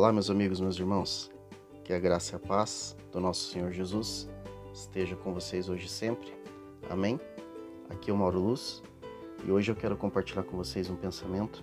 [0.00, 1.30] Olá, meus amigos, meus irmãos.
[1.84, 4.30] Que a graça e a paz do nosso Senhor Jesus
[4.72, 6.32] esteja com vocês hoje e sempre.
[6.88, 7.20] Amém?
[7.90, 8.82] Aqui é o Mauro Luz
[9.44, 11.62] e hoje eu quero compartilhar com vocês um pensamento,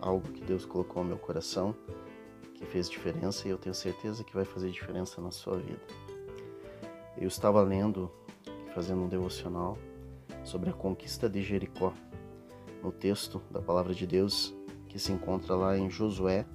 [0.00, 1.74] algo que Deus colocou no meu coração,
[2.54, 5.82] que fez diferença e eu tenho certeza que vai fazer diferença na sua vida.
[7.18, 8.08] Eu estava lendo,
[8.72, 9.76] fazendo um devocional
[10.44, 11.92] sobre a conquista de Jericó,
[12.80, 14.54] no texto da palavra de Deus
[14.86, 16.46] que se encontra lá em Josué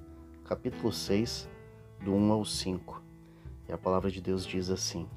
[0.50, 1.48] capítulo 6,
[2.02, 3.00] do 1 ao 5.
[3.68, 5.08] E a palavra de Deus diz assim: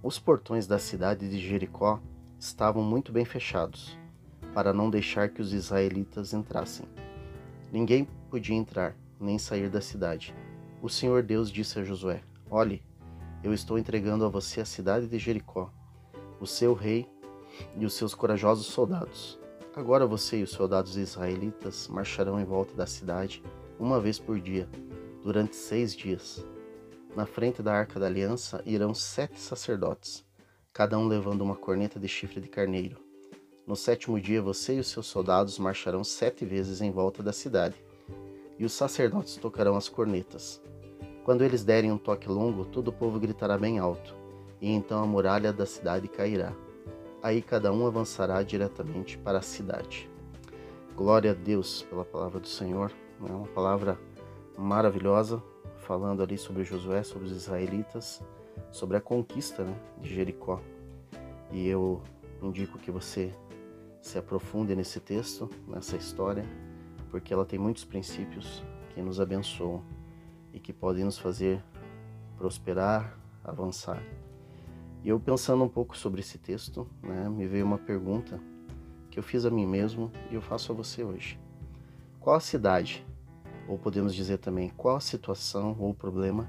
[0.00, 2.00] Os portões da cidade de Jericó
[2.38, 3.98] estavam muito bem fechados,
[4.54, 6.86] para não deixar que os israelitas entrassem.
[7.72, 10.32] Ninguém podia entrar, nem sair da cidade.
[10.80, 12.80] O Senhor Deus disse a Josué: Olhe,
[13.42, 15.68] eu estou entregando a você a cidade de Jericó,
[16.38, 17.08] o seu rei
[17.76, 19.36] e os seus corajosos soldados.
[19.74, 23.42] Agora você e os soldados israelitas marcharão em volta da cidade
[23.80, 24.68] uma vez por dia,
[25.24, 26.44] durante seis dias.
[27.16, 30.22] Na frente da arca da aliança irão sete sacerdotes,
[30.70, 32.98] cada um levando uma corneta de chifre de carneiro.
[33.66, 37.82] No sétimo dia você e os seus soldados marcharão sete vezes em volta da cidade,
[38.58, 40.60] e os sacerdotes tocarão as cornetas.
[41.24, 44.14] Quando eles derem um toque longo, todo o povo gritará bem alto,
[44.60, 46.52] e então a muralha da cidade cairá.
[47.22, 50.10] Aí cada um avançará diretamente para a cidade.
[50.94, 52.92] Glória a Deus pela palavra do Senhor.
[53.28, 53.98] É uma palavra
[54.56, 55.42] maravilhosa,
[55.78, 58.22] falando ali sobre Josué, sobre os israelitas,
[58.70, 60.60] sobre a conquista né, de Jericó.
[61.50, 62.02] E eu
[62.42, 63.34] indico que você
[64.00, 66.44] se aprofunde nesse texto, nessa história,
[67.10, 68.62] porque ela tem muitos princípios
[68.94, 69.82] que nos abençoam
[70.52, 71.62] e que podem nos fazer
[72.38, 74.02] prosperar, avançar.
[75.02, 78.40] E eu pensando um pouco sobre esse texto, né, me veio uma pergunta
[79.10, 81.38] que eu fiz a mim mesmo e eu faço a você hoje.
[82.18, 83.04] Qual a cidade
[83.68, 86.48] ou podemos dizer também qual a situação ou problema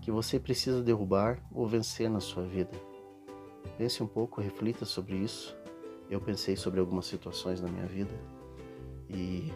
[0.00, 2.72] que você precisa derrubar ou vencer na sua vida.
[3.76, 5.56] Pense um pouco, reflita sobre isso.
[6.10, 8.14] Eu pensei sobre algumas situações na minha vida
[9.08, 9.52] e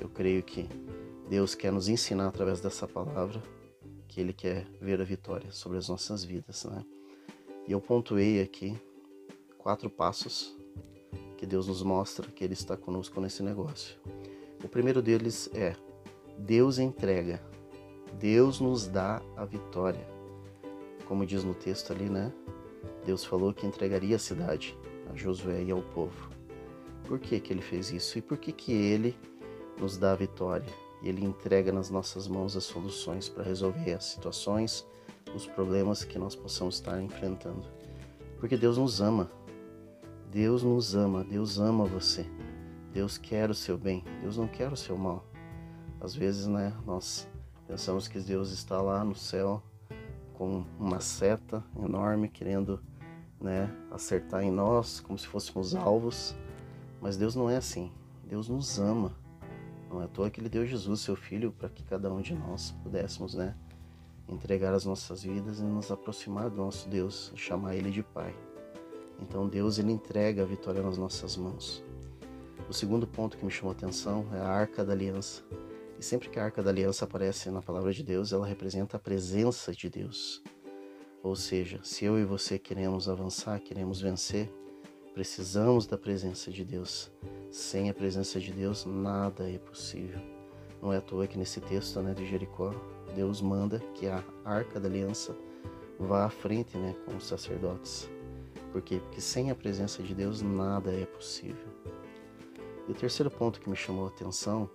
[0.00, 0.68] eu creio que
[1.28, 3.42] Deus quer nos ensinar através dessa palavra
[4.08, 6.84] que Ele quer ver a vitória sobre as nossas vidas, né?
[7.68, 8.76] E eu pontuei aqui
[9.58, 10.56] quatro passos
[11.36, 13.96] que Deus nos mostra que Ele está conosco nesse negócio.
[14.64, 15.76] O primeiro deles é
[16.40, 17.40] Deus entrega,
[18.18, 20.06] Deus nos dá a vitória.
[21.06, 22.32] Como diz no texto ali, né?
[23.04, 24.76] Deus falou que entregaria a cidade
[25.12, 26.30] a Josué e ao povo.
[27.04, 28.18] Por que, que ele fez isso?
[28.18, 29.16] E por que, que ele
[29.78, 30.66] nos dá a vitória?
[31.02, 34.86] Ele entrega nas nossas mãos as soluções para resolver as situações,
[35.34, 37.64] os problemas que nós possamos estar enfrentando.
[38.38, 39.30] Porque Deus nos ama.
[40.30, 42.24] Deus nos ama, Deus ama você.
[42.92, 45.29] Deus quer o seu bem, Deus não quer o seu mal.
[46.00, 47.28] Às vezes, né, nós
[47.66, 49.62] pensamos que Deus está lá no céu
[50.34, 52.80] com uma seta enorme querendo,
[53.40, 56.34] né, acertar em nós como se fôssemos alvos,
[57.00, 57.92] mas Deus não é assim.
[58.24, 59.12] Deus nos ama.
[59.90, 62.34] Não é à toa que ele deu Jesus, seu filho, para que cada um de
[62.34, 63.54] nós pudéssemos, né,
[64.28, 68.34] entregar as nossas vidas e nos aproximar do nosso Deus, chamar ele de Pai.
[69.20, 71.84] Então Deus ele entrega a vitória nas nossas mãos.
[72.68, 75.42] O segundo ponto que me chamou a atenção é a Arca da Aliança.
[76.00, 79.00] E sempre que a Arca da Aliança aparece na palavra de Deus, ela representa a
[79.00, 80.42] presença de Deus.
[81.22, 84.50] Ou seja, se eu e você queremos avançar, queremos vencer,
[85.12, 87.12] precisamos da presença de Deus.
[87.50, 90.18] Sem a presença de Deus, nada é possível.
[90.80, 92.72] Não é à toa que nesse texto né, de Jericó,
[93.14, 95.36] Deus manda que a Arca da Aliança
[95.98, 98.08] vá à frente né, com os sacerdotes.
[98.72, 99.00] Por quê?
[99.00, 101.68] Porque sem a presença de Deus, nada é possível.
[102.88, 104.70] E o terceiro ponto que me chamou a atenção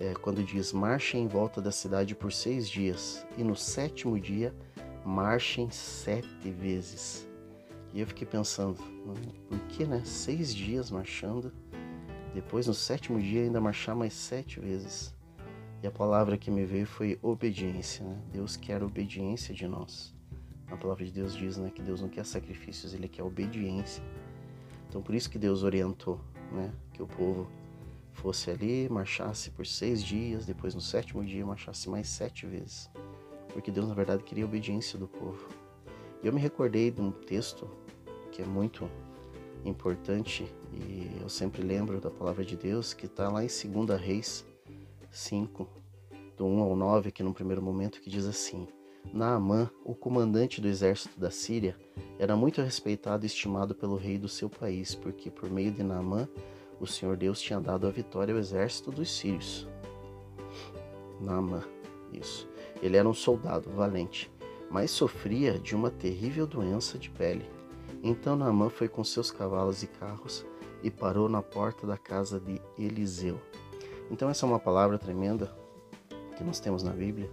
[0.00, 4.54] é, quando diz marchem em volta da cidade por seis dias e no sétimo dia
[5.04, 7.28] marchem sete vezes.
[7.92, 8.76] E eu fiquei pensando,
[9.48, 10.00] por que, né?
[10.04, 11.52] Seis dias marchando,
[12.32, 15.14] depois no sétimo dia ainda marchar mais sete vezes.
[15.82, 18.18] E a palavra que me veio foi obediência, né?
[18.32, 20.14] Deus quer obediência de nós.
[20.70, 24.02] A palavra de Deus diz, né, que Deus não quer sacrifícios, ele quer obediência.
[24.88, 26.20] Então por isso que Deus orientou,
[26.52, 27.48] né, que o povo
[28.12, 32.90] fosse ali, marchasse por seis dias, depois no sétimo dia marchasse mais sete vezes.
[33.52, 35.48] Porque Deus, na verdade, queria a obediência do povo.
[36.22, 37.68] E eu me recordei de um texto
[38.30, 38.88] que é muito
[39.64, 44.44] importante e eu sempre lembro da palavra de Deus que está lá em 2 Reis
[45.10, 45.68] 5,
[46.36, 48.68] do 1 ao 9, aqui no primeiro momento, que diz assim:
[49.12, 51.76] Naamã, o comandante do exército da Síria,
[52.18, 56.28] era muito respeitado e estimado pelo rei do seu país, porque por meio de Naamã
[56.80, 59.68] o Senhor Deus tinha dado a vitória ao exército dos sírios.
[61.20, 61.62] Nama,
[62.10, 62.48] isso.
[62.82, 64.32] Ele era um soldado valente,
[64.70, 67.44] mas sofria de uma terrível doença de pele.
[68.02, 70.46] Então Naamã foi com seus cavalos e carros
[70.82, 73.38] e parou na porta da casa de Eliseu.
[74.10, 75.54] Então essa é uma palavra tremenda
[76.36, 77.30] que nós temos na Bíblia,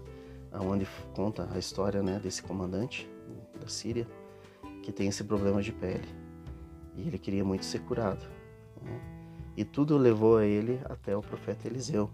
[0.52, 0.86] onde
[1.16, 3.10] conta a história né, desse comandante
[3.60, 4.06] da Síria
[4.84, 6.08] que tem esse problema de pele.
[6.96, 8.26] E ele queria muito ser curado.
[8.82, 9.17] Né?
[9.58, 12.12] E tudo levou a ele até o profeta Eliseu,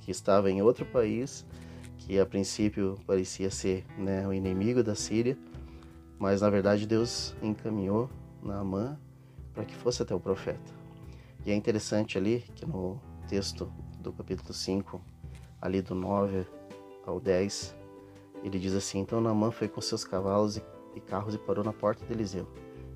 [0.00, 1.44] que estava em outro país,
[1.98, 5.36] que a princípio parecia ser né, o inimigo da Síria,
[6.20, 8.08] mas na verdade Deus encaminhou
[8.40, 8.96] Naamã
[9.52, 10.72] para que fosse até o profeta.
[11.44, 15.00] E é interessante ali que no texto do capítulo 5,
[15.60, 16.46] ali do 9
[17.04, 17.74] ao 10,
[18.44, 20.60] ele diz assim: Então Naamã foi com seus cavalos
[20.94, 22.46] e carros e parou na porta de Eliseu.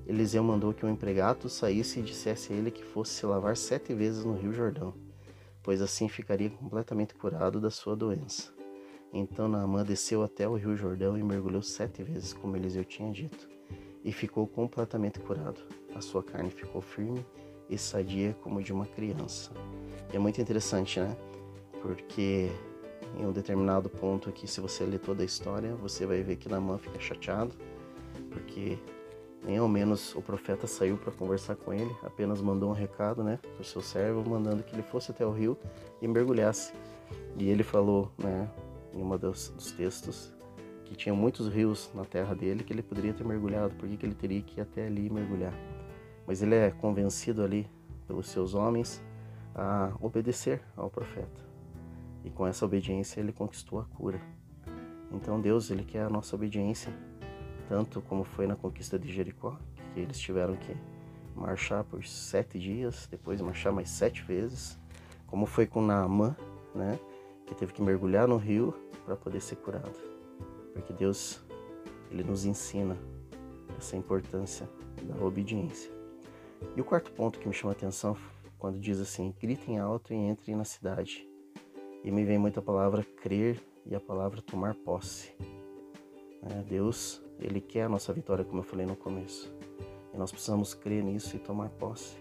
[0.09, 3.93] Eliseu mandou que um empregado saísse e dissesse a ele que fosse se lavar sete
[3.93, 4.91] vezes no rio Jordão,
[5.61, 8.51] pois assim ficaria completamente curado da sua doença.
[9.13, 13.47] Então Naamã desceu até o rio Jordão e mergulhou sete vezes, como Eliseu tinha dito,
[14.03, 15.61] e ficou completamente curado.
[15.93, 17.23] A sua carne ficou firme
[17.69, 19.51] e sadia como de uma criança.
[20.11, 21.15] E é muito interessante, né?
[21.83, 22.49] Porque
[23.15, 26.49] em um determinado ponto aqui, se você ler toda a história, você vai ver que
[26.49, 27.53] Naamã fica chateado,
[28.31, 28.79] porque
[29.49, 33.39] nem ao menos o profeta saiu para conversar com ele, apenas mandou um recado, né,
[33.41, 35.57] para o seu servo, mandando que ele fosse até o rio
[35.99, 36.71] e mergulhasse.
[37.35, 38.47] E ele falou, né,
[38.93, 40.31] em um dos, dos textos,
[40.85, 44.13] que tinha muitos rios na terra dele que ele poderia ter mergulhado, porque que ele
[44.13, 45.53] teria que ir até ali mergulhar.
[46.27, 47.67] Mas ele é convencido ali
[48.05, 49.01] pelos seus homens
[49.55, 51.41] a obedecer ao profeta.
[52.23, 54.21] E com essa obediência ele conquistou a cura.
[55.11, 56.93] Então Deus, ele quer a nossa obediência,
[57.69, 59.55] tanto como foi na conquista de Jericó,
[59.93, 60.75] que eles tiveram que
[61.35, 64.77] marchar por sete dias, depois marchar mais sete vezes,
[65.27, 66.35] como foi com Naamã,
[66.73, 66.99] né,
[67.45, 68.73] que teve que mergulhar no rio
[69.05, 69.97] para poder ser curado.
[70.73, 71.39] Porque Deus,
[72.09, 72.97] ele nos ensina
[73.77, 74.67] essa importância
[75.03, 75.91] da obediência.
[76.75, 78.17] E o quarto ponto que me chama a atenção
[78.57, 81.27] quando diz assim: gritem alto e entrem na cidade.
[82.03, 85.33] E me vem muito a palavra crer e a palavra tomar posse.
[86.41, 89.51] É, Deus, Ele quer a nossa vitória, como eu falei no começo.
[90.13, 92.17] E nós precisamos crer nisso e tomar posse,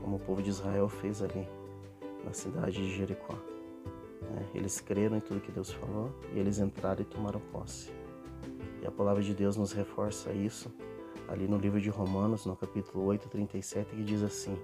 [0.00, 1.46] como o povo de Israel fez ali
[2.24, 3.34] na cidade de Jericó.
[4.22, 7.90] É, eles creram em tudo que Deus falou e eles entraram e tomaram posse.
[8.82, 10.70] E a palavra de Deus nos reforça isso
[11.28, 14.56] ali no livro de Romanos, no capítulo 8, 37, que diz assim: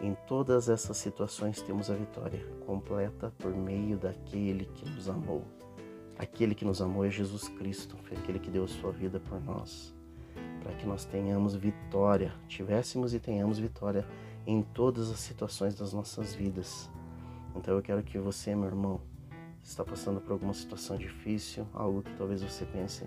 [0.00, 5.44] Em todas essas situações temos a vitória completa por meio daquele que nos amou.
[6.22, 9.42] Aquele que nos amou é Jesus Cristo, foi aquele que deu a sua vida por
[9.42, 9.92] nós,
[10.62, 14.06] para que nós tenhamos vitória, tivéssemos e tenhamos vitória
[14.46, 16.88] em todas as situações das nossas vidas.
[17.56, 19.00] Então eu quero que você, meu irmão,
[19.64, 23.04] está passando por alguma situação difícil, algo que talvez você pense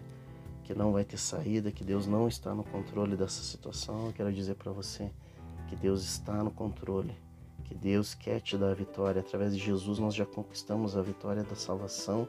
[0.65, 4.33] que não vai ter saída, que Deus não está no controle dessa situação, eu quero
[4.33, 5.09] dizer para você
[5.69, 7.15] que Deus está no controle,
[7.63, 9.21] que Deus quer te dar a vitória.
[9.21, 12.27] Através de Jesus nós já conquistamos a vitória da salvação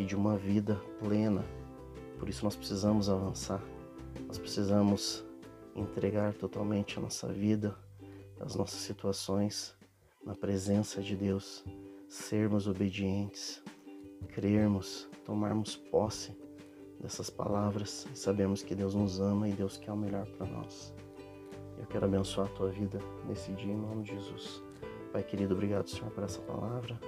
[0.00, 1.44] e de uma vida plena.
[2.18, 3.62] Por isso nós precisamos avançar.
[4.26, 5.22] Nós precisamos
[5.76, 7.76] entregar totalmente a nossa vida,
[8.40, 9.76] as nossas situações
[10.24, 11.64] na presença de Deus,
[12.08, 13.62] sermos obedientes,
[14.28, 16.34] crermos, tomarmos posse
[16.98, 20.94] dessas palavras e sabemos que Deus nos ama e Deus quer o melhor para nós.
[21.78, 24.62] Eu quero abençoar a tua vida nesse dia em nome de Jesus.
[25.12, 26.98] Pai querido, obrigado, Senhor, por essa palavra.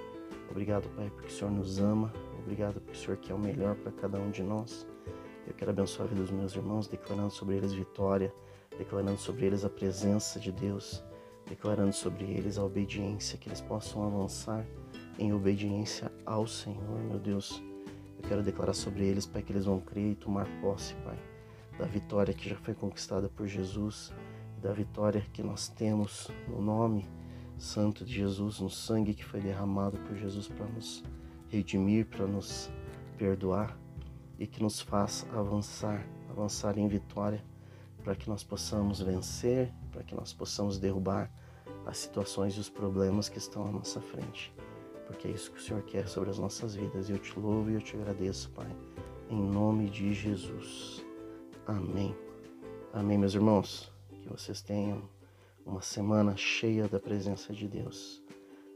[0.49, 2.11] Obrigado, Pai, porque o Senhor nos ama.
[2.43, 4.85] Obrigado porque o Senhor quer o melhor para cada um de nós.
[5.47, 8.33] Eu quero abençoar a vida dos meus irmãos, declarando sobre eles vitória,
[8.77, 11.03] declarando sobre eles a presença de Deus,
[11.47, 14.65] declarando sobre eles a obediência, que eles possam avançar
[15.17, 17.63] em obediência ao Senhor, meu Deus.
[18.21, 21.17] Eu quero declarar sobre eles, Pai, que eles vão crer e tomar posse, Pai,
[21.77, 24.13] da vitória que já foi conquistada por Jesus,
[24.61, 27.05] da vitória que nós temos no nome
[27.57, 31.03] santo de Jesus, no sangue que foi derramado por Jesus para nos
[31.55, 32.69] redimir, para nos
[33.17, 33.77] perdoar
[34.39, 37.43] e que nos faz avançar, avançar em vitória,
[38.03, 41.31] para que nós possamos vencer, para que nós possamos derrubar
[41.85, 44.53] as situações e os problemas que estão à nossa frente
[45.13, 47.09] porque é isso que o Senhor quer sobre as nossas vidas.
[47.09, 48.69] Eu te louvo e eu te agradeço, Pai,
[49.29, 51.05] em nome de Jesus.
[51.67, 52.15] Amém.
[52.91, 53.91] Amém, meus irmãos.
[54.21, 55.07] Que vocês tenham
[55.65, 58.23] uma semana cheia da presença de Deus.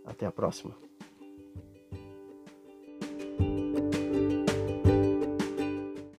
[0.06, 0.87] Até a próxima.